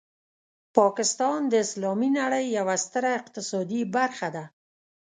[0.77, 4.43] پاکستان د اسلامي نړۍ یوه ستره اقتصادي برخه ده.